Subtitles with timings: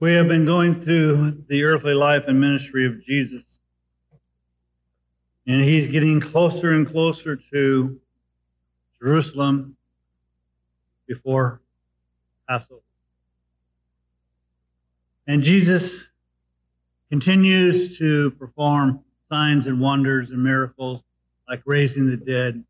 [0.00, 3.58] We have been going through the earthly life and ministry of Jesus.
[5.46, 8.00] And he's getting closer and closer to
[8.98, 9.76] Jerusalem
[11.06, 11.60] before
[12.48, 12.80] Passover.
[15.26, 16.06] And Jesus
[17.10, 21.02] continues to perform signs and wonders and miracles
[21.46, 22.64] like raising the dead,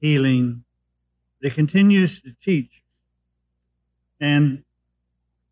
[0.00, 0.62] healing.
[1.42, 2.70] He continues to teach.
[4.20, 4.62] And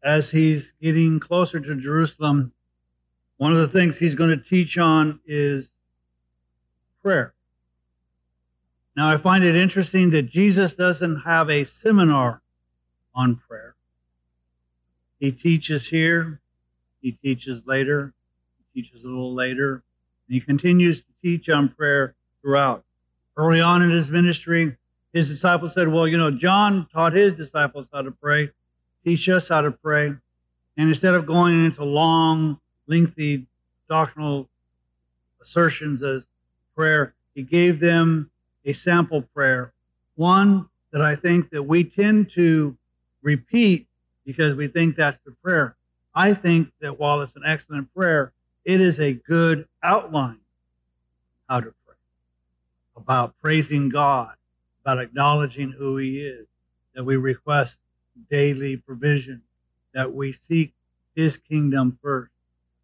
[0.07, 2.53] as he's getting closer to Jerusalem,
[3.39, 5.69] one of the things he's going to teach on is
[7.03, 7.35] prayer.
[8.97, 12.41] Now, I find it interesting that Jesus doesn't have a seminar
[13.17, 13.75] on prayer.
[15.19, 16.41] He teaches here,
[17.03, 18.15] he teaches later,
[18.73, 19.83] he teaches a little later,
[20.29, 22.85] and he continues to teach on prayer throughout.
[23.37, 24.77] Early on in his ministry,
[25.13, 28.51] his disciples said, Well, you know, John taught his disciples how to pray
[29.07, 30.07] teach us how to pray.
[30.07, 33.47] And instead of going into long, lengthy
[33.89, 34.49] doctrinal
[35.41, 36.27] assertions as
[36.75, 38.31] prayer, he gave them
[38.65, 39.73] a sample prayer.
[40.17, 42.77] One that I think that we tend to
[43.23, 43.87] repeat
[44.25, 45.77] because we think that's the prayer.
[46.13, 48.33] I think that while it's an excellent prayer,
[48.65, 50.41] it is a good outline
[51.49, 51.95] how to pray
[52.97, 54.35] about praising God,
[54.85, 56.49] about acknowledging who He is,
[56.97, 57.77] that we request
[58.31, 59.43] daily provision,
[59.95, 60.73] that we seek
[61.15, 62.31] his kingdom first,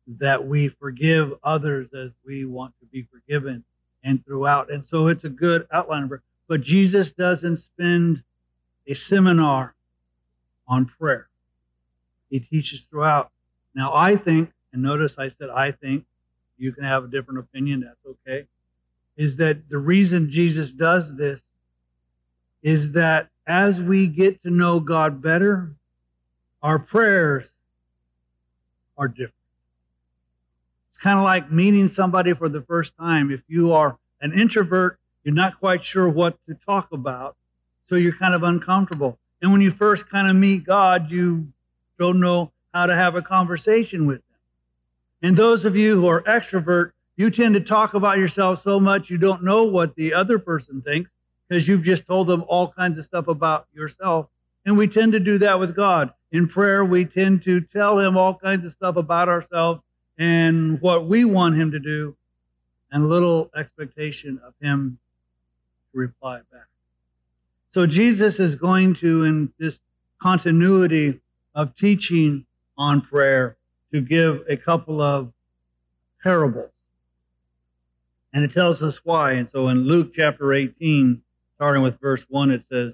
[0.06, 3.64] that we forgive others as we want to be forgiven,
[4.04, 4.72] and throughout.
[4.72, 6.10] And so it's a good outline.
[6.48, 8.22] But Jesus doesn't spend
[8.86, 9.74] a seminar
[10.66, 11.28] on prayer.
[12.30, 13.30] He teaches throughout.
[13.74, 16.04] Now, I think, and notice I said I think,
[16.58, 18.46] you can have a different opinion, that's okay,
[19.16, 21.40] is that the reason Jesus does this
[22.62, 25.72] is that as we get to know God better,
[26.62, 27.46] our prayers
[28.96, 29.34] are different.
[30.92, 33.30] It's kind of like meeting somebody for the first time.
[33.30, 37.36] If you are an introvert, you're not quite sure what to talk about,
[37.88, 39.18] so you're kind of uncomfortable.
[39.40, 41.48] And when you first kind of meet God, you
[41.98, 45.28] don't know how to have a conversation with Him.
[45.28, 49.10] And those of you who are extrovert, you tend to talk about yourself so much
[49.10, 51.10] you don't know what the other person thinks
[51.52, 54.26] because you've just told them all kinds of stuff about yourself.
[54.64, 56.10] And we tend to do that with God.
[56.30, 59.82] In prayer, we tend to tell Him all kinds of stuff about ourselves
[60.16, 62.16] and what we want Him to do,
[62.90, 64.98] and little expectation of Him
[65.92, 66.68] to reply back.
[67.74, 69.78] So Jesus is going to, in this
[70.22, 71.20] continuity
[71.54, 72.46] of teaching
[72.78, 73.58] on prayer,
[73.92, 75.30] to give a couple of
[76.22, 76.70] parables.
[78.32, 79.32] And it tells us why.
[79.32, 81.20] And so in Luke chapter 18,
[81.62, 82.92] starting with verse 1, it says,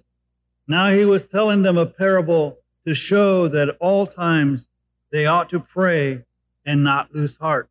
[0.66, 4.68] Now he was telling them a parable to show that at all times
[5.10, 6.22] they ought to pray
[6.66, 7.70] and not lose heart.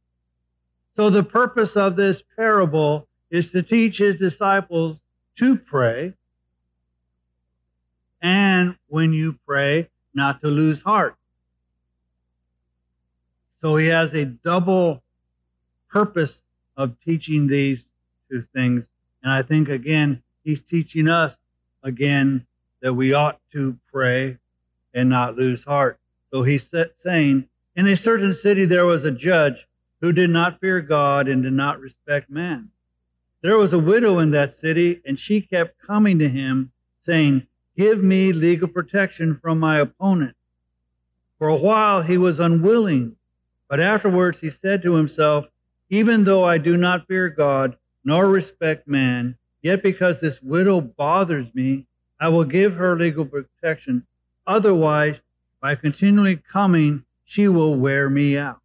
[0.95, 4.99] So the purpose of this parable is to teach his disciples
[5.37, 6.15] to pray,
[8.23, 11.15] and when you pray, not to lose heart.
[13.61, 15.03] So he has a double
[15.91, 16.41] purpose
[16.75, 17.85] of teaching these
[18.31, 18.89] two things.
[19.21, 21.35] And I think, again, he's teaching us
[21.83, 22.47] again
[22.81, 24.37] that we ought to pray
[24.93, 25.99] and not lose heart.
[26.31, 26.69] So he's
[27.03, 29.67] saying, in a certain city there was a judge
[29.99, 32.69] who did not fear God and did not respect man.
[33.41, 36.71] There was a widow in that city, and she kept coming to him,
[37.03, 40.37] saying, Give me legal protection from my opponent.
[41.39, 43.17] For a while he was unwilling,
[43.69, 45.45] but afterwards he said to himself,
[45.89, 47.75] Even though I do not fear God
[48.05, 51.85] nor respect man, Yet because this widow bothers me,
[52.19, 54.05] I will give her legal protection.
[54.45, 55.17] Otherwise,
[55.61, 58.59] by continually coming, she will wear me out.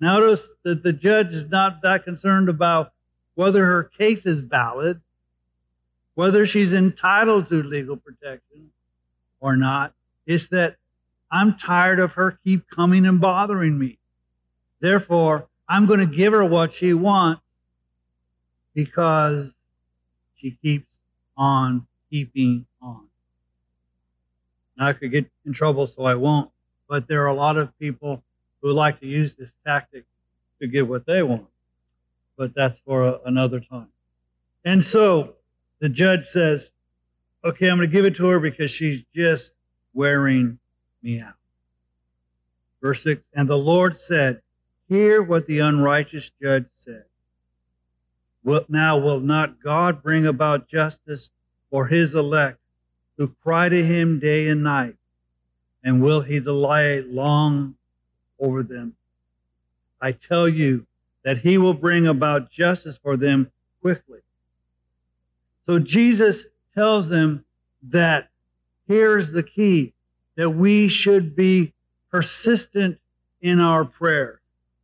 [0.00, 2.92] Notice that the judge is not that concerned about
[3.34, 5.00] whether her case is valid,
[6.14, 8.70] whether she's entitled to legal protection
[9.40, 9.92] or not.
[10.26, 10.76] It's that
[11.30, 13.98] I'm tired of her keep coming and bothering me.
[14.80, 17.40] Therefore, I'm going to give her what she wants
[18.74, 19.50] because
[20.36, 20.92] she keeps
[21.36, 23.06] on keeping on.
[24.76, 26.50] Now, I could get in trouble, so I won't,
[26.88, 28.22] but there are a lot of people
[28.60, 30.04] who like to use this tactic
[30.60, 31.46] to get what they want.
[32.36, 33.88] But that's for a, another time.
[34.64, 35.34] And so
[35.80, 36.70] the judge says,
[37.44, 39.52] okay, I'm going to give it to her because she's just
[39.92, 40.58] wearing
[41.02, 41.34] me out.
[42.82, 44.40] Verse 6 And the Lord said,
[44.88, 47.04] Hear what the unrighteous judge said.
[48.44, 51.30] Will, now will not God bring about justice
[51.70, 52.58] for his elect
[53.16, 54.96] who cry to him day and night?
[55.84, 57.76] and will he delight long
[58.40, 58.96] over them?
[60.00, 60.86] I tell you
[61.24, 63.50] that he will bring about justice for them
[63.82, 64.20] quickly.
[65.66, 66.44] So Jesus
[66.74, 67.44] tells them
[67.90, 68.30] that
[68.88, 69.92] here's the key
[70.36, 71.72] that we should be
[72.10, 72.98] persistent
[73.40, 74.40] in our prayer.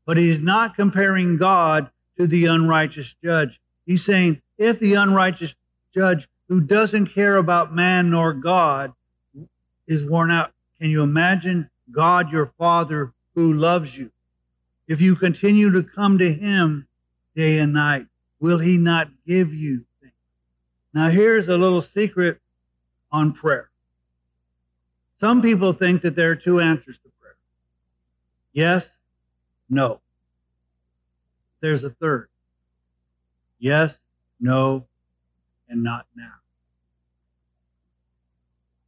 [0.06, 1.90] But he's not comparing God
[2.20, 3.58] to the unrighteous judge.
[3.86, 5.54] He's saying if the unrighteous
[5.94, 8.92] judge who doesn't care about man nor God
[9.86, 14.10] is worn out, can you imagine God your Father who loves you?
[14.86, 16.86] If you continue to come to him
[17.34, 18.04] day and night,
[18.38, 20.12] will he not give you things?
[20.92, 22.38] Now here's a little secret
[23.10, 23.70] on prayer.
[25.20, 27.36] Some people think that there are two answers to prayer.
[28.52, 28.90] Yes,
[29.70, 30.02] no.
[31.60, 32.28] There's a third.
[33.58, 33.94] Yes,
[34.40, 34.86] no,
[35.68, 36.32] and not now.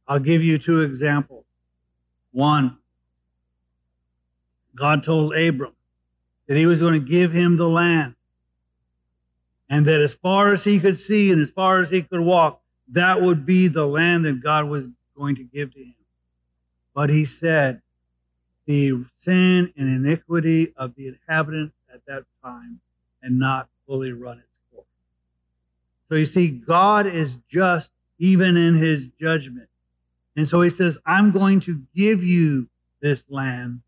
[0.07, 1.45] I'll give you two examples.
[2.31, 2.77] One,
[4.75, 5.73] God told Abram
[6.47, 8.15] that he was going to give him the land.
[9.69, 12.61] And that as far as he could see and as far as he could walk,
[12.89, 14.85] that would be the land that God was
[15.15, 15.95] going to give to him.
[16.93, 17.81] But he said,
[18.65, 22.79] the sin and iniquity of the inhabitants at that time
[23.21, 24.85] and not fully run its course.
[26.09, 29.69] So you see, God is just even in his judgment.
[30.35, 32.67] And so he says, I'm going to give you
[33.01, 33.81] this land,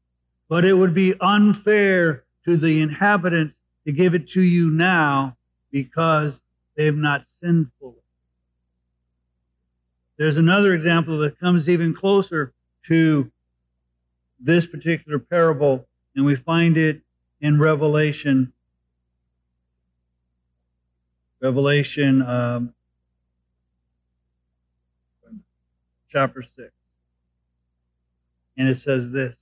[0.50, 3.56] but it would be unfair to the inhabitants
[3.86, 5.36] to give it to you now
[5.72, 6.40] because
[6.76, 7.96] they've not sinned fully.
[10.18, 12.54] There's another example that comes even closer
[12.88, 13.30] to
[14.40, 15.86] this particular parable,
[16.16, 17.02] and we find it
[17.42, 18.54] in Revelation.
[21.42, 22.74] Revelation um,
[26.10, 26.72] chapter 6.
[28.58, 29.36] And it says this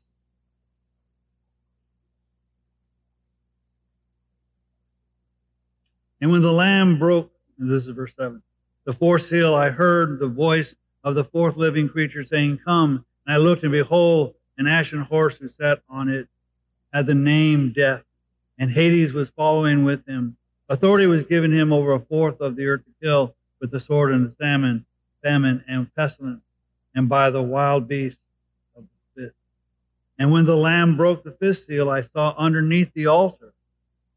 [6.24, 8.42] And when the Lamb broke, this is verse 7,
[8.86, 10.74] the fourth seal, I heard the voice
[11.04, 13.04] of the fourth living creature saying, Come.
[13.28, 16.30] And I looked, and behold, an ashen horse who sat on it
[16.94, 18.04] had the name Death,
[18.60, 20.38] and Hades was following with him.
[20.70, 24.14] Authority was given him over a fourth of the earth to kill with the sword
[24.14, 24.36] and the
[25.22, 26.44] famine and pestilence,
[26.96, 28.20] and by the wild beasts
[28.76, 29.36] of the fifth.
[30.20, 33.54] And when the Lamb broke the fifth seal, I saw underneath the altar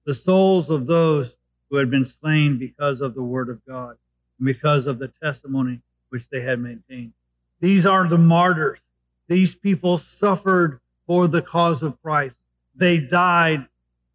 [0.04, 1.34] the souls of those
[1.68, 3.96] who had been slain because of the word of God,
[4.38, 5.80] and because of the testimony
[6.10, 7.12] which they had maintained.
[7.60, 8.78] These are the martyrs
[9.28, 12.38] these people suffered for the cause of Christ.
[12.76, 13.66] They died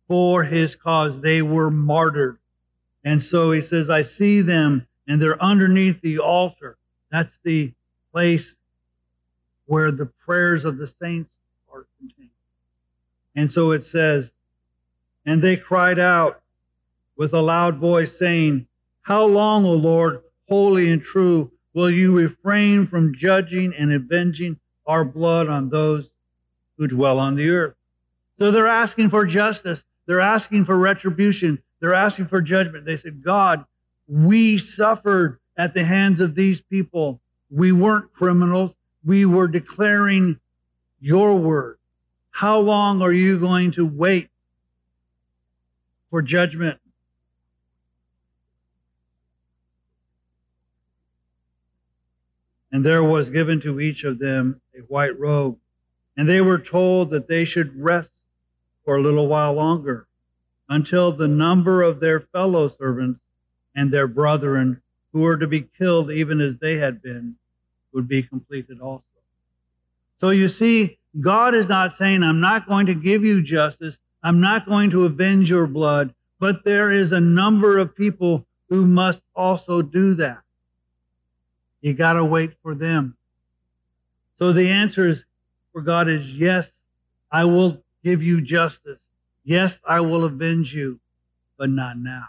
[0.08, 1.20] for his cause.
[1.22, 2.38] They were martyred.
[3.04, 6.78] And so he says, I see them and they're underneath the altar.
[7.12, 7.74] That's the
[8.12, 8.54] place
[9.66, 11.34] where the prayers of the saints
[11.74, 12.30] are contained.
[13.36, 14.32] And so it says,
[15.26, 16.42] and they cried out
[17.16, 18.68] with a loud voice, saying,
[19.02, 25.06] How long, O Lord, holy and true, will you refrain from judging and avenging our
[25.06, 26.12] blood on those
[26.78, 27.76] who dwell on the earth.
[28.42, 29.84] So they're asking for justice.
[30.08, 31.62] They're asking for retribution.
[31.80, 32.86] They're asking for judgment.
[32.86, 33.66] They said, God,
[34.08, 37.22] we suffered at the hands of these people.
[37.52, 38.72] We weren't criminals.
[39.06, 40.40] We were declaring
[41.00, 41.78] your word.
[42.32, 44.32] How long are you going to wait
[46.10, 46.80] for judgment?
[52.72, 55.60] And there was given to each of them a white robe.
[56.18, 58.10] And they were told that they should rest
[58.86, 60.08] for a little while longer
[60.70, 63.20] until the number of their fellow servants
[63.76, 67.36] and their brethren who were to be killed even as they had been
[67.94, 69.04] would be completed also.
[70.20, 73.98] So you see, God is not saying, I'm not going to give you justice.
[74.24, 76.14] I'm not going to avenge your blood.
[76.40, 80.40] But there is a number of people who must also do that.
[81.82, 83.18] You got to wait for them.
[84.40, 85.24] So the answer is
[85.74, 86.72] for God is yes,
[87.32, 89.00] I will give you justice.
[89.44, 91.00] Yes, I will avenge you,
[91.58, 92.26] but not now.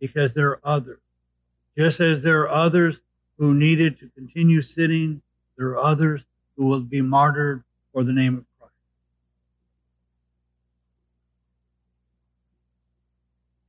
[0.00, 1.00] Because there are others.
[1.76, 2.96] Just as there are others
[3.38, 5.22] who needed to continue sitting,
[5.56, 6.22] there are others
[6.56, 8.74] who will be martyred for the name of Christ.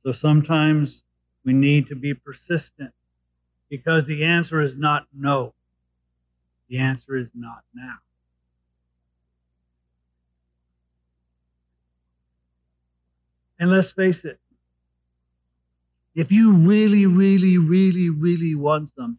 [0.04, 1.02] So sometimes
[1.44, 2.92] we need to be persistent
[3.68, 5.54] because the answer is not no.
[6.68, 7.96] The answer is not now.
[13.60, 14.40] And let's face it,
[16.14, 19.18] if you really, really, really, really want something,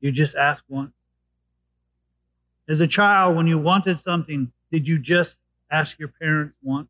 [0.00, 0.92] you just ask once.
[2.68, 5.36] As a child, when you wanted something, did you just
[5.70, 6.88] ask your parents once?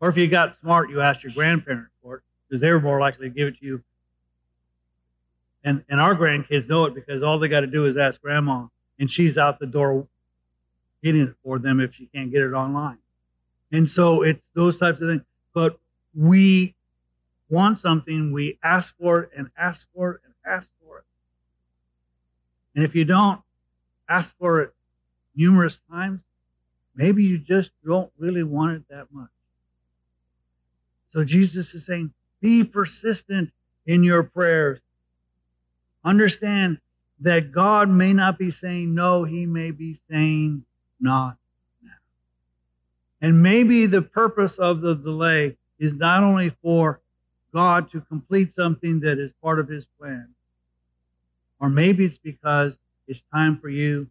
[0.00, 2.98] Or if you got smart, you asked your grandparents for it because they were more
[2.98, 3.82] likely to give it to you.
[5.64, 8.66] And, and our grandkids know it because all they got to do is ask grandma,
[8.98, 10.06] and she's out the door
[11.02, 12.98] getting it for them if she can't get it online.
[13.72, 15.22] And so it's those types of things.
[15.54, 15.78] But
[16.14, 16.74] we
[17.50, 21.04] want something, we ask for it and ask for it and ask for it.
[22.74, 23.40] And if you don't
[24.08, 24.74] ask for it
[25.34, 26.20] numerous times,
[26.94, 29.30] maybe you just don't really want it that much.
[31.10, 33.50] So Jesus is saying, be persistent
[33.86, 34.80] in your prayers.
[36.04, 36.78] Understand
[37.20, 40.64] that God may not be saying no, He may be saying
[41.00, 41.36] not.
[43.20, 47.00] And maybe the purpose of the delay is not only for
[47.52, 50.28] God to complete something that is part of His plan,
[51.60, 52.76] or maybe it's because
[53.08, 54.08] it's time for you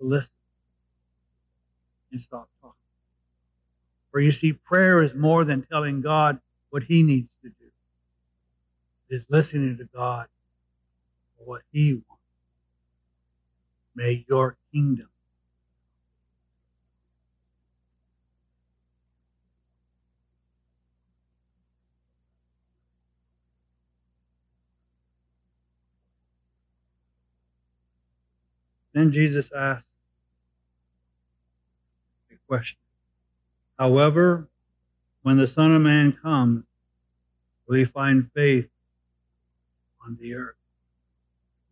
[0.00, 0.30] to listen
[2.12, 2.76] and stop talking.
[4.10, 6.38] For you see, prayer is more than telling God
[6.70, 7.70] what He needs to do.
[9.10, 10.26] It is listening to God
[11.36, 12.22] for what He wants.
[13.94, 15.08] May your kingdom
[28.94, 29.84] Then Jesus asked
[32.30, 32.78] a question.
[33.78, 34.48] However,
[35.22, 36.64] when the Son of Man comes,
[37.66, 38.68] will he find faith
[40.04, 40.56] on the earth?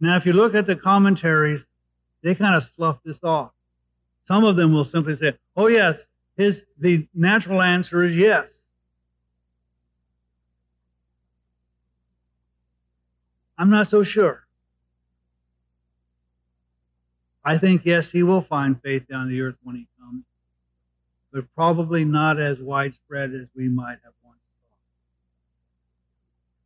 [0.00, 1.61] Now, if you look at the commentaries,
[2.23, 3.53] they kind of slough this off.
[4.27, 5.99] Some of them will simply say, "Oh yes,
[6.37, 8.49] his the natural answer is yes."
[13.59, 14.47] I'm not so sure.
[17.45, 20.25] I think, yes, he will find faith down the earth when he comes,
[21.33, 24.79] but probably not as widespread as we might have once thought.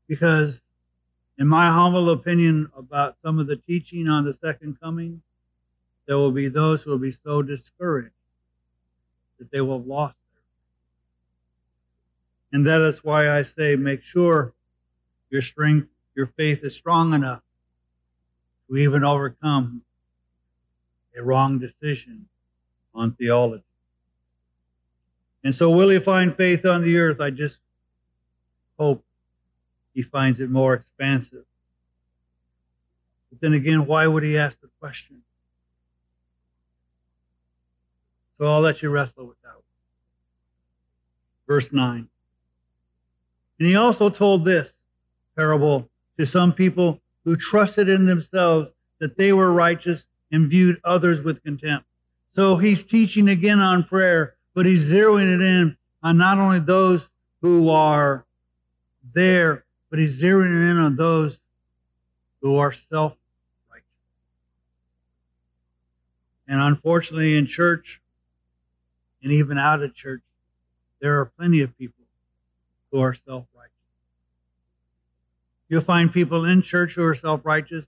[0.08, 0.60] Because,
[1.38, 5.22] in my humble opinion about some of the teaching on the second coming,
[6.06, 8.10] there will be those who will be so discouraged
[9.38, 10.16] that they will have lost
[12.52, 14.52] their And that is why I say make sure
[15.30, 17.42] your strength, your faith is strong enough
[18.68, 19.82] to even overcome
[21.16, 22.26] a wrong decision
[22.94, 23.64] on theology.
[25.42, 27.20] And so, will he find faith on the earth?
[27.20, 27.58] I just
[28.78, 29.04] hope
[29.92, 31.44] he finds it more expansive.
[33.30, 35.22] But then again, why would he ask the question?
[38.38, 39.50] So I'll let you wrestle with that.
[41.46, 42.08] Verse 9.
[43.58, 44.72] And he also told this
[45.36, 51.22] parable to some people who trusted in themselves that they were righteous and viewed others
[51.22, 51.86] with contempt.
[52.32, 57.08] So he's teaching again on prayer, but he's zeroing it in on not only those
[57.40, 58.24] who are
[59.14, 61.38] there, but he's zeroing it in on those
[62.42, 63.14] who are self
[63.70, 63.86] righteous.
[66.48, 68.00] And unfortunately, in church
[69.22, 70.22] and even out of church,
[71.00, 72.04] there are plenty of people
[72.90, 73.70] who are self righteous.
[75.68, 77.84] You'll find people in church who are self righteous,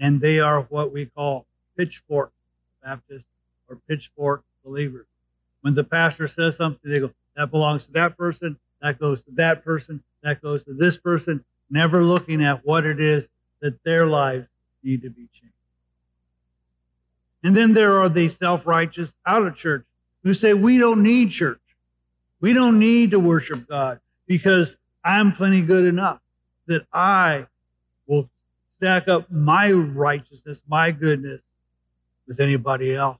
[0.00, 1.46] and they are what we call
[1.76, 2.32] pitchfork
[2.82, 3.24] Baptists
[3.68, 5.06] or pitchfork believers.
[5.62, 9.30] When the pastor says something, they go, that belongs to that person, that goes to
[9.32, 13.26] that person, that goes to this person, never looking at what it is
[13.60, 14.46] that their lives
[14.82, 15.54] need to be changed.
[17.42, 19.84] And then there are the self righteous out of church
[20.22, 21.60] who say, We don't need church.
[22.40, 26.20] We don't need to worship God because I'm plenty good enough
[26.66, 27.46] that I
[28.06, 28.28] will
[28.76, 31.40] stack up my righteousness, my goodness,
[32.26, 33.18] with anybody else.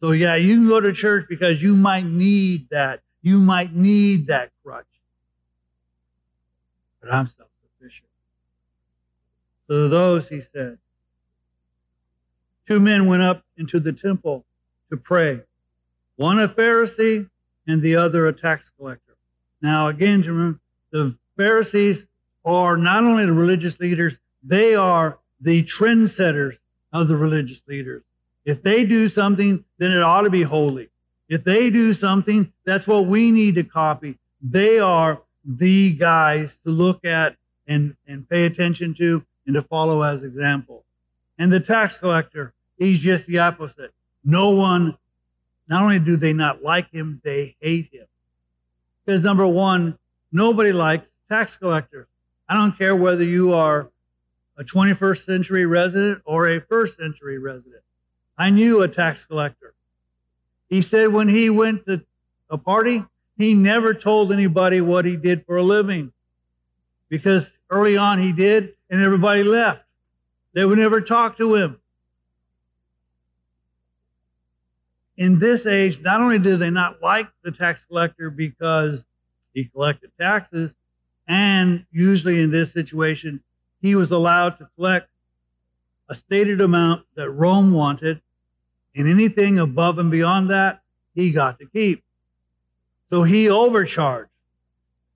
[0.00, 3.00] So yeah, you can go to church because you might need that.
[3.22, 4.86] You might need that crutch.
[7.00, 8.08] But I'm self-sufficient.
[9.66, 10.78] So to those, he said,
[12.66, 14.44] two men went up into the temple
[14.90, 15.40] to pray.
[16.16, 17.28] One a Pharisee
[17.66, 19.16] and the other a tax collector.
[19.60, 20.58] Now again,
[20.90, 22.04] the Pharisees
[22.44, 26.56] are not only the religious leaders, they are the trendsetters
[26.92, 28.02] of the religious leaders.
[28.48, 30.88] If they do something, then it ought to be holy.
[31.28, 34.16] If they do something, that's what we need to copy.
[34.40, 37.36] They are the guys to look at
[37.66, 40.86] and, and pay attention to and to follow as example.
[41.36, 43.92] And the tax collector, he's just the opposite.
[44.24, 44.96] No one,
[45.68, 48.06] not only do they not like him, they hate him.
[49.04, 49.98] Because number one,
[50.32, 52.06] nobody likes tax collectors.
[52.48, 53.90] I don't care whether you are
[54.56, 57.82] a 21st century resident or a first century resident.
[58.38, 59.74] I knew a tax collector.
[60.70, 62.04] He said when he went to
[62.50, 63.04] a party,
[63.36, 66.12] he never told anybody what he did for a living
[67.08, 69.82] because early on he did and everybody left.
[70.54, 71.80] They would never talk to him.
[75.16, 79.02] In this age, not only do they not like the tax collector because
[79.52, 80.72] he collected taxes,
[81.26, 83.42] and usually in this situation,
[83.82, 85.08] he was allowed to collect
[86.08, 88.20] a stated amount that Rome wanted,
[88.98, 90.80] and anything above and beyond that,
[91.14, 92.02] he got to keep.
[93.10, 94.30] So he overcharged.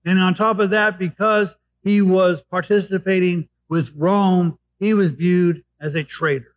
[0.05, 1.49] And on top of that, because
[1.83, 6.55] he was participating with Rome, he was viewed as a traitor.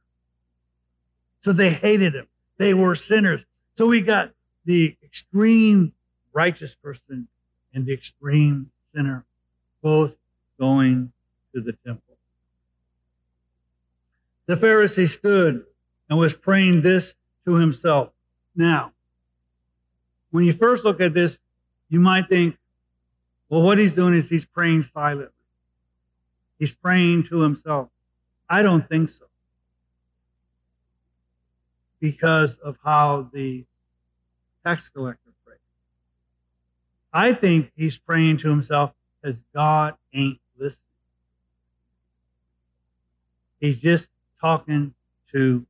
[1.42, 2.28] So they hated him.
[2.59, 3.45] They were sinners.
[3.76, 4.30] So we got
[4.64, 5.92] the extreme
[6.33, 7.26] righteous person
[7.75, 9.25] and the extreme sinner,
[9.83, 10.14] both
[10.61, 11.12] going
[11.54, 12.16] to the temple.
[14.47, 15.64] The Pharisee stood
[16.08, 18.10] and was praying this to himself.
[18.54, 18.92] Now,
[20.30, 21.38] when you first look at this,
[21.88, 22.56] you might think,
[23.48, 25.32] well, what he's doing is he's praying silently.
[26.58, 27.88] He's praying to himself.
[28.48, 29.25] I don't think so.
[32.00, 33.64] Because of how the
[34.64, 35.58] tax collector prayed.
[37.12, 40.80] I think he's praying to himself because God ain't listening.
[43.60, 44.08] He's just
[44.40, 44.94] talking
[45.32, 45.64] to.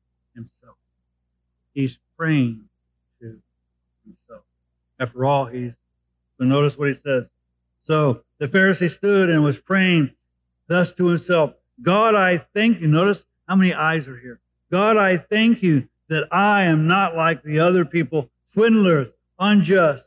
[1.76, 2.62] He's praying
[3.20, 3.38] to
[4.06, 4.42] himself.
[4.98, 5.72] After all, he's,
[6.38, 7.24] so notice what he says.
[7.84, 10.10] So the Pharisee stood and was praying
[10.68, 11.52] thus to himself,
[11.82, 12.88] God, I thank you.
[12.88, 14.40] Notice how many eyes are here.
[14.72, 20.06] God, I thank you that I am not like the other people, swindlers, unjust,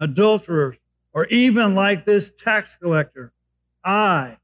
[0.00, 0.76] adulterers,
[1.12, 3.32] or even like this tax collector.
[3.84, 4.38] I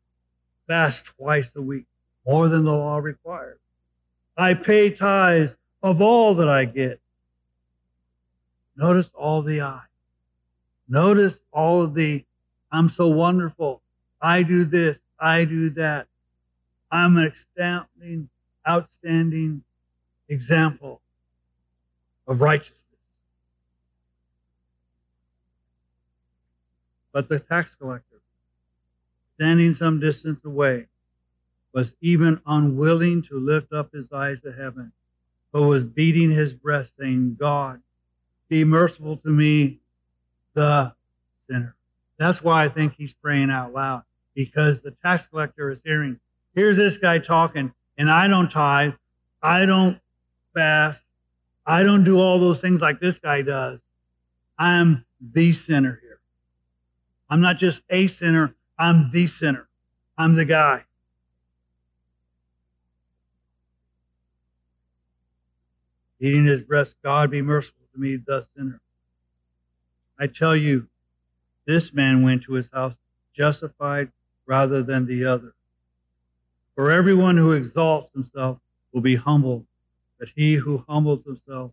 [0.69, 1.87] fast twice a week,
[2.25, 3.59] more than the law requires.
[4.37, 7.00] I pay tithes of all that I get.
[8.76, 9.80] Notice all the I.
[10.88, 12.24] Notice all of the
[12.70, 13.83] I'm so wonderful.
[14.20, 14.98] I do this.
[15.20, 16.07] I do that.
[16.90, 18.28] I'm an outstanding,
[18.66, 19.62] outstanding
[20.28, 21.00] example
[22.26, 22.78] of righteousness.
[27.12, 28.20] But the tax collector,
[29.37, 30.87] standing some distance away,
[31.74, 34.92] was even unwilling to lift up his eyes to heaven,
[35.52, 37.80] but was beating his breast, saying, God,
[38.48, 39.80] be merciful to me,
[40.54, 40.92] the
[41.48, 41.76] sinner.
[42.18, 44.02] That's why I think he's praying out loud
[44.34, 46.18] because the tax collector is hearing,
[46.54, 48.94] here's this guy talking, and I don't tithe,
[49.42, 50.00] I don't
[50.54, 51.00] fast,
[51.66, 53.80] I don't do all those things like this guy does.
[54.58, 56.20] I'm the sinner here.
[57.28, 59.68] I'm not just a sinner, I'm the sinner.
[60.18, 60.84] I'm the guy.
[66.22, 68.80] Eating his breast, God be merciful to me, the sinner.
[70.20, 70.87] I tell you,
[71.66, 72.94] this man went to his house
[73.37, 74.12] justified
[74.46, 75.52] rather than the other.
[76.76, 78.58] For everyone who exalts himself
[78.92, 79.66] will be humbled,
[80.20, 81.72] but he who humbles himself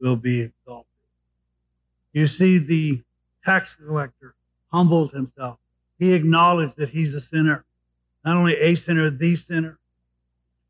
[0.00, 0.86] will be exalted.
[2.14, 3.02] You see, the
[3.44, 4.34] tax collector
[4.72, 5.58] humbled himself.
[5.98, 7.66] He acknowledged that he's a sinner,
[8.24, 9.78] not only a sinner, the sinner.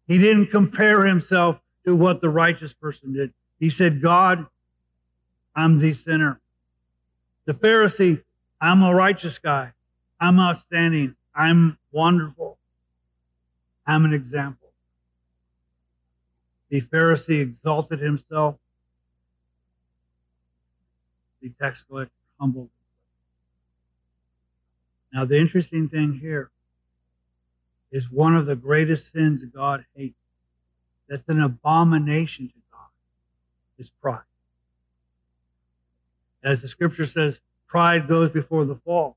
[0.09, 3.33] He didn't compare himself to what the righteous person did.
[3.59, 4.47] He said, God,
[5.55, 6.41] I'm the sinner.
[7.47, 8.23] The Pharisee,
[8.61, 9.73] I'm a righteous guy.
[10.21, 11.15] I'm outstanding.
[11.35, 12.59] I'm wonderful.
[13.87, 14.69] I'm an example.
[16.69, 18.57] The Pharisee exalted himself.
[21.43, 22.81] The tax collector humbled himself.
[25.13, 26.51] Now, the interesting thing here
[27.91, 30.20] is one of the greatest sins God hates.
[31.11, 32.87] That's an abomination to God,
[33.79, 34.21] is pride.
[36.45, 39.17] As the scripture says, pride goes before the fall.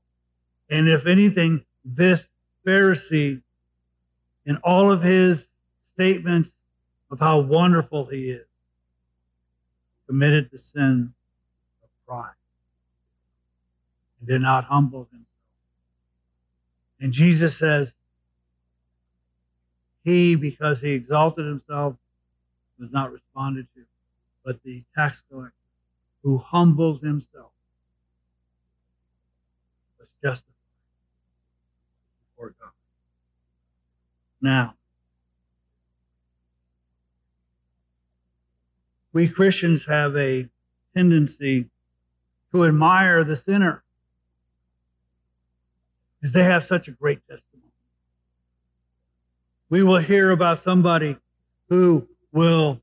[0.68, 2.28] And if anything, this
[2.66, 3.40] Pharisee,
[4.44, 5.46] in all of his
[5.92, 6.50] statements
[7.12, 8.46] of how wonderful he is,
[10.08, 11.14] committed the sin
[11.82, 12.34] of pride
[14.18, 15.28] and did not humble himself.
[17.00, 17.92] And Jesus says,
[20.04, 21.96] he, because he exalted himself,
[22.78, 23.82] was not responded to,
[24.44, 25.54] but the tax collector
[26.22, 27.50] who humbles himself
[29.98, 30.52] was justified
[32.36, 32.70] before God.
[34.40, 34.74] Now,
[39.12, 40.48] we Christians have a
[40.94, 41.66] tendency
[42.52, 43.82] to admire the sinner
[46.20, 47.53] because they have such a great testimony.
[49.70, 51.16] We will hear about somebody
[51.68, 52.80] who will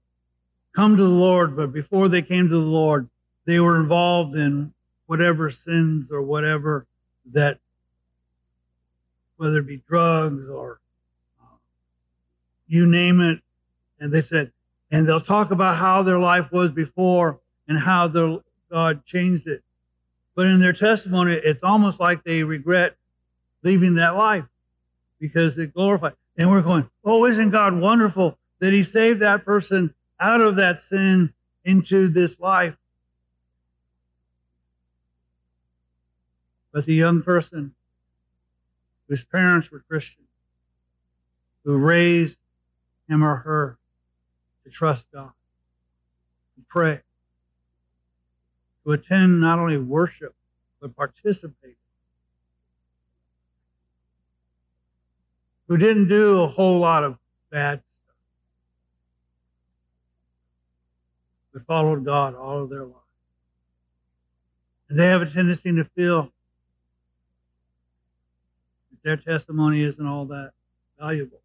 [0.75, 3.09] come to the Lord, but before they came to the Lord,
[3.45, 4.73] they were involved in
[5.05, 6.85] whatever sins or whatever
[7.33, 7.59] that,
[9.37, 10.79] whether it be drugs or
[11.41, 11.55] uh,
[12.67, 13.39] you name it.
[13.99, 14.51] And they said,
[14.91, 18.37] and they'll talk about how their life was before and how their
[18.71, 19.63] God changed it.
[20.35, 22.95] But in their testimony, it's almost like they regret
[23.63, 24.45] leaving that life
[25.19, 26.13] because it glorified.
[26.37, 30.81] And we're going, oh, isn't God wonderful that He saved that person out of that
[30.89, 31.33] sin
[31.65, 32.75] into this life?
[36.71, 37.75] But the young person
[39.07, 40.23] whose parents were Christian,
[41.65, 42.37] who raised
[43.09, 43.77] him or her
[44.63, 45.31] to trust God,
[46.55, 47.01] to pray,
[48.85, 50.33] to attend not only worship,
[50.79, 51.75] but participate.
[55.71, 57.17] Who didn't do a whole lot of
[57.49, 58.15] bad stuff,
[61.53, 62.97] but followed God all of their lives.
[64.89, 66.31] And they have a tendency to feel that
[69.05, 70.51] their testimony isn't all that
[70.99, 71.39] valuable.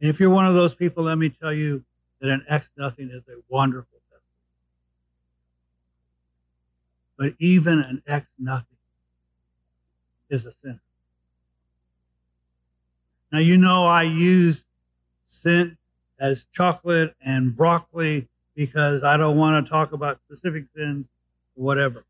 [0.00, 1.84] And if you're one of those people, let me tell you
[2.20, 4.00] that an X nothing is a wonderful
[7.16, 7.16] testimony.
[7.16, 8.76] But even an X nothing
[10.30, 10.80] is a sinner.
[13.30, 14.64] Now, you know, I use
[15.26, 15.76] scent
[16.18, 21.06] as chocolate and broccoli because I don't want to talk about specific sins
[21.56, 22.04] or whatever.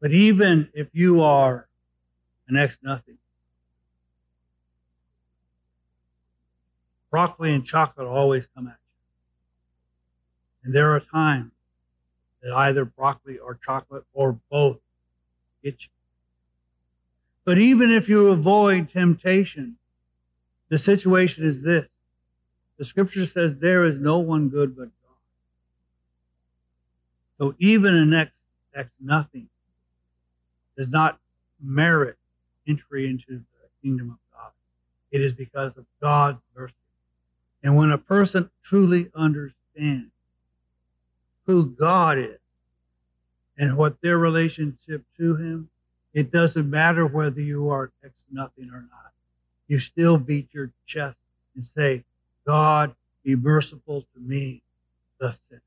[0.00, 1.68] But even if you are
[2.48, 3.18] an X nothing,
[7.10, 8.78] broccoli and chocolate always come at you.
[10.64, 11.52] And there are times
[12.42, 14.78] that either broccoli or chocolate or both
[15.62, 15.88] get you.
[17.46, 19.76] But even if you avoid temptation,
[20.68, 21.86] the situation is this.
[22.76, 25.14] The scripture says there is no one good but God.
[27.38, 28.32] So even an X,
[28.74, 29.48] X nothing
[30.76, 31.20] does not
[31.62, 32.18] merit
[32.66, 34.50] entry into the kingdom of God.
[35.12, 36.74] It is because of God's mercy.
[37.62, 40.10] And when a person truly understands
[41.46, 42.40] who God is
[43.56, 45.70] and what their relationship to Him,
[46.16, 49.12] it doesn't matter whether you are X nothing or not.
[49.68, 51.18] You still beat your chest
[51.56, 52.04] and say,
[52.46, 54.62] God, be merciful to me,
[55.20, 55.62] the sinner.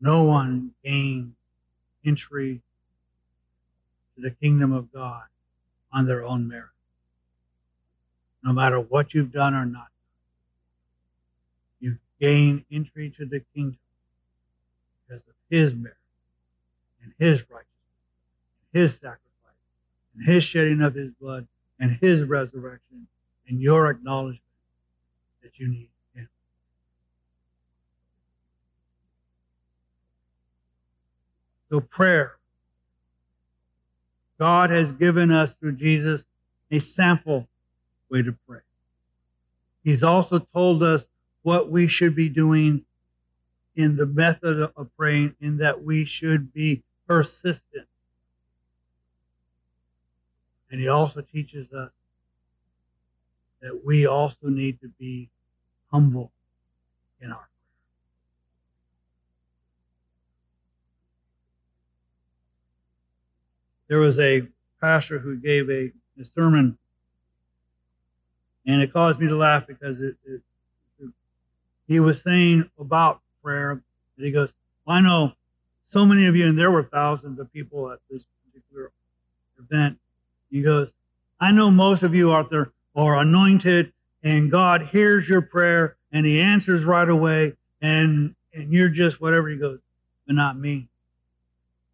[0.00, 1.34] No one gains
[2.06, 2.62] entry
[4.16, 5.24] to the kingdom of God
[5.92, 6.70] on their own merit,
[8.44, 9.88] no matter what you've done or not
[11.80, 13.78] You gain entry to the kingdom
[15.52, 15.98] his merit
[17.02, 17.68] and his righteousness,
[18.72, 19.20] and his sacrifice,
[20.16, 21.46] and his shedding of his blood,
[21.78, 23.06] and his resurrection,
[23.46, 24.40] and your acknowledgement
[25.42, 26.28] that you need him.
[31.68, 32.32] So, prayer.
[34.38, 36.24] God has given us through Jesus
[36.70, 37.46] a sample
[38.08, 38.60] way to pray.
[39.84, 41.04] He's also told us
[41.42, 42.86] what we should be doing
[43.76, 47.86] in the method of praying, in that we should be persistent.
[50.70, 51.90] And he also teaches us
[53.60, 55.28] that we also need to be
[55.90, 56.32] humble
[57.20, 57.48] in our prayer.
[63.88, 64.42] There was a
[64.80, 66.76] pastor who gave a, a sermon,
[68.66, 70.40] and it caused me to laugh because it, it
[71.88, 73.70] he was saying about prayer.
[73.70, 73.82] And
[74.16, 74.52] he goes,
[74.86, 75.32] well, I know
[75.90, 78.90] so many of you, and there were thousands of people at this particular
[79.58, 79.98] event.
[80.50, 80.92] He goes,
[81.40, 86.24] I know most of you out there are anointed, and God hears your prayer, and
[86.24, 89.48] He answers right away, and and you're just whatever.
[89.48, 89.78] He goes,
[90.26, 90.88] but not me.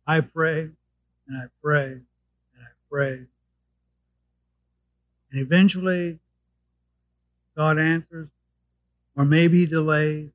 [0.07, 0.69] I pray,
[1.29, 2.03] and I pray, and
[2.61, 3.21] I pray,
[5.31, 6.19] and eventually,
[7.57, 8.29] God answers,
[9.17, 10.31] or maybe delays,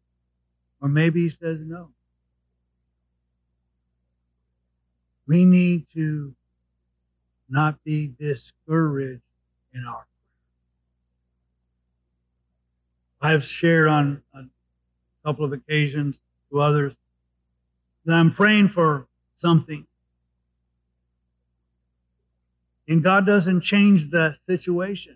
[0.84, 1.90] or maybe he says no.
[5.26, 6.36] We need to
[7.50, 9.22] not be discouraged
[9.74, 10.06] in our
[13.22, 13.34] prayer.
[13.34, 14.44] I've shared on a
[15.26, 16.20] couple of occasions
[16.52, 16.94] to others
[18.04, 19.88] that I'm praying for something.
[22.90, 25.16] And God doesn't change the situation.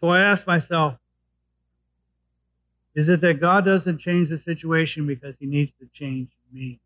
[0.00, 0.94] So I ask myself,
[2.94, 6.78] is it that God doesn't change the situation because he needs to change me?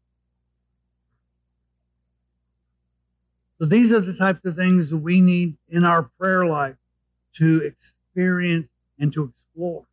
[3.58, 6.76] So these are the types of things that we need in our prayer life
[7.36, 8.68] to experience
[8.98, 9.84] and to explore.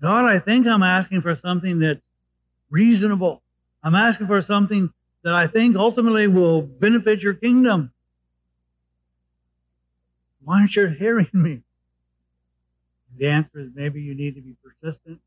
[0.00, 2.00] God, I think I'm asking for something that's
[2.70, 3.42] reasonable.
[3.82, 7.92] I'm asking for something that I think ultimately will benefit your kingdom.
[10.44, 11.63] Why aren't you hearing me?
[13.16, 15.20] The answer is maybe you need to be persistent,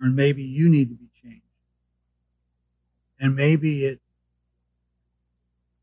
[0.00, 1.42] or maybe you need to be changed.
[3.18, 4.00] And maybe it's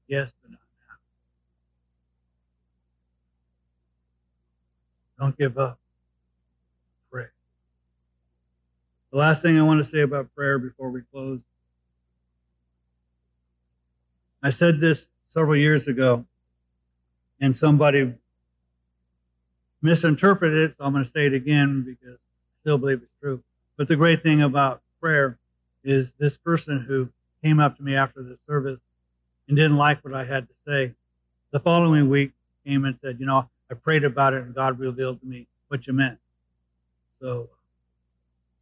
[0.08, 0.60] yes, but not
[5.18, 5.26] now.
[5.26, 5.80] Don't give up.
[7.12, 7.26] Pray.
[9.12, 11.40] The last thing I want to say about prayer before we close.
[14.44, 16.26] I said this several years ago,
[17.40, 18.14] and somebody
[19.84, 23.44] misinterpreted it, so I'm going to say it again because I still believe it's true.
[23.78, 25.38] But the great thing about prayer
[25.84, 27.10] is this person who
[27.44, 28.80] came up to me after the service
[29.48, 30.94] and didn't like what I had to say.
[31.52, 32.32] The following week
[32.66, 35.86] came and said, You know, I prayed about it and God revealed to me what
[35.86, 36.18] you meant.
[37.20, 37.50] So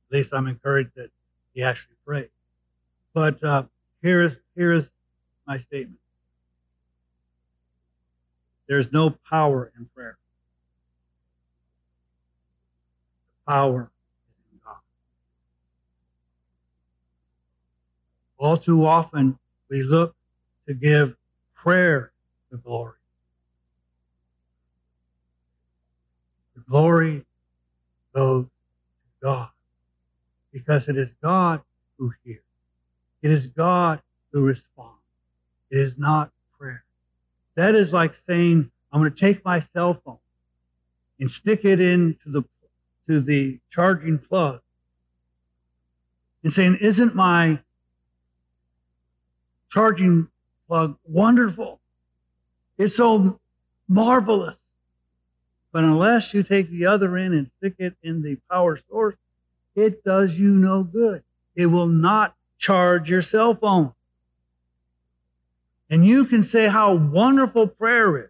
[0.10, 1.10] at least I'm encouraged that
[1.54, 2.30] he actually prayed.
[3.14, 3.64] But uh,
[4.02, 4.90] here is here is
[5.48, 6.00] my statement.
[8.68, 10.18] There's no power in prayer.
[13.41, 13.92] The power
[14.54, 14.76] in God.
[18.38, 19.38] All too often
[19.70, 20.16] we look
[20.68, 21.16] to give
[21.54, 22.14] prayer
[22.50, 22.94] the glory.
[26.56, 27.26] The glory
[28.16, 29.50] goes to God
[30.54, 31.62] because it is God
[31.98, 32.40] who hears.
[33.22, 35.02] It is God who responds.
[35.72, 36.86] It is not prayer.
[37.56, 40.20] That is like saying, I'm going to take my cell phone
[41.20, 42.44] and stick it into the
[43.12, 44.62] to the charging plug
[46.44, 47.60] and saying, Isn't my
[49.70, 50.30] charging
[50.68, 51.82] plug wonderful?
[52.78, 53.40] It's so
[53.88, 54.58] marvelous.
[55.74, 59.16] But unless you take the other end and stick it in the power source,
[59.76, 61.24] it does you no good.
[61.56, 63.94] It will not charge your cell phone.
[65.90, 68.30] And you can say how wonderful prayer is.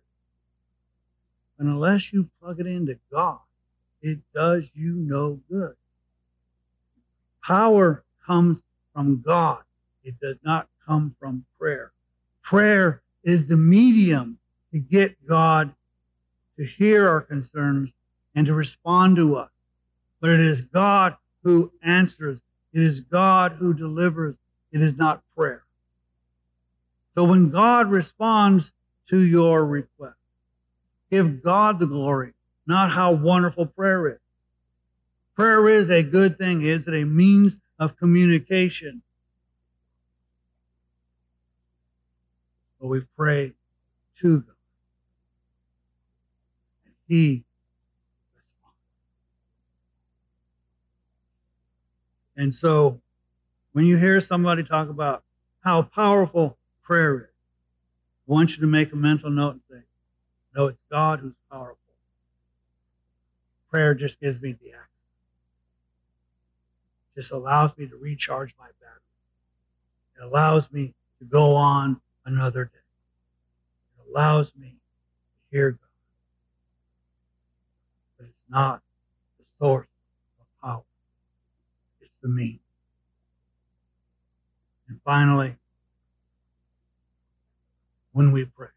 [1.58, 3.40] But unless you plug it into God,
[4.02, 5.76] it does you no good.
[7.44, 8.58] Power comes
[8.94, 9.64] from God.
[10.04, 11.92] It does not come from prayer.
[12.44, 14.38] Prayer is the medium
[14.72, 15.74] to get God
[16.58, 17.90] to hear our concerns
[18.36, 19.50] and to respond to us.
[20.20, 22.40] But it is God who answers.
[22.74, 24.36] It is God who delivers.
[24.72, 25.64] It is not prayer.
[27.16, 28.72] So when God responds
[29.10, 30.16] to your request,
[31.12, 32.34] give God the glory,
[32.72, 34.20] not how wonderful prayer is.
[35.36, 36.66] Prayer is a good thing.
[36.66, 39.02] Is it a means of communication?
[42.80, 43.52] But we pray
[44.22, 44.56] to God.
[46.86, 47.44] And He
[48.36, 48.78] responds.
[52.38, 53.02] And so
[53.74, 55.24] when you hear somebody talk about
[55.60, 57.28] how powerful prayer is,
[58.30, 59.84] I want you to make a mental note and say,
[60.56, 61.81] no, it's God who's powerful.
[63.72, 64.88] Prayer just gives me the access.
[67.16, 69.00] Just allows me to recharge my battery.
[70.18, 72.80] It allows me to go on another day.
[73.98, 75.80] It allows me to hear God.
[78.18, 78.82] But it's not
[79.40, 79.88] the source
[80.40, 80.84] of power.
[82.02, 82.60] It's the means.
[84.90, 85.56] And finally,
[88.12, 88.68] when we pray,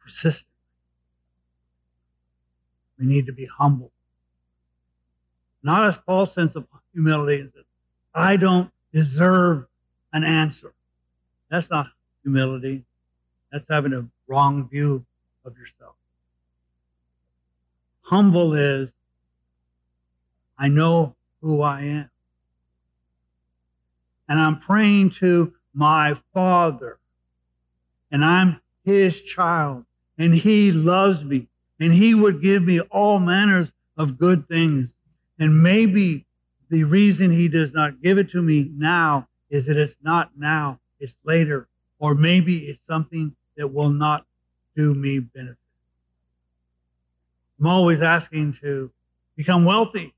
[0.00, 0.47] persistently,
[2.98, 3.92] we need to be humble.
[5.62, 7.64] Not as false sense of humility as
[8.14, 9.66] I don't deserve
[10.12, 10.72] an answer.
[11.50, 11.86] That's not
[12.22, 12.84] humility.
[13.52, 15.04] That's having a wrong view
[15.44, 15.94] of yourself.
[18.02, 18.90] Humble is,
[20.58, 22.10] I know who I am.
[24.28, 26.98] And I'm praying to my Father.
[28.10, 29.84] And I'm his child.
[30.18, 31.48] And he loves me.
[31.80, 34.94] And he would give me all manners of good things.
[35.38, 36.26] And maybe
[36.70, 40.80] the reason he does not give it to me now is that it's not now,
[41.00, 41.68] it's later.
[41.98, 44.26] Or maybe it's something that will not
[44.76, 45.56] do me benefit.
[47.58, 48.90] I'm always asking to
[49.36, 50.14] become wealthy.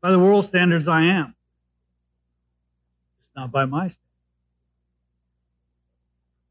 [0.00, 1.34] By the world standards, I am.
[3.20, 4.00] It's not by my standards.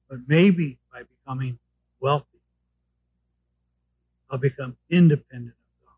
[0.10, 1.60] But maybe by becoming
[1.99, 2.33] wealthy,
[4.34, 5.96] I'll become independent of God,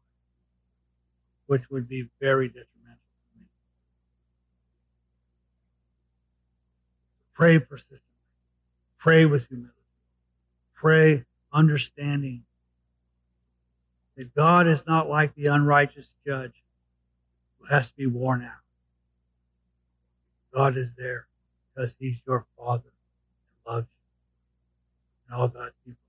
[1.48, 3.46] which would be very detrimental to me.
[7.34, 8.02] Pray persistently.
[9.00, 9.72] Pray with humility.
[10.74, 12.44] Pray understanding
[14.18, 16.62] that God is not like the unrighteous judge
[17.60, 18.52] who has to be worn out.
[20.54, 21.26] God is there
[21.74, 25.30] because he's your father and loves you.
[25.30, 26.05] And all God's people